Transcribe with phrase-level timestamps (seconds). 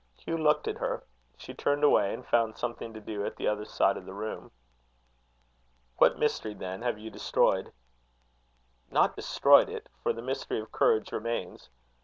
[0.17, 1.03] Hugh looked at her.
[1.37, 4.49] She turned away, and found something to do at the other side of the room.
[5.97, 7.71] "What mystery, then, have you destroyed?"
[8.89, 11.69] "Not destroyed it; for the mystery of courage remains.